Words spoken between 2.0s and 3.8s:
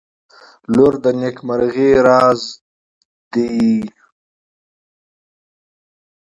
راز دی.